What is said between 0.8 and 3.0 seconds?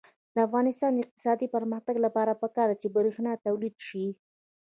د اقتصادي پرمختګ لپاره پکار ده چې